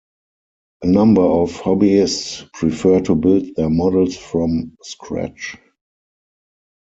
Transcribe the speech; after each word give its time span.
A 0.81 0.87
number 0.87 1.21
of 1.21 1.51
hobbyists 1.51 2.51
prefer 2.53 3.01
to 3.01 3.13
build 3.13 3.55
their 3.55 3.69
models 3.69 4.17
from 4.17 4.75
scratch. 4.81 5.57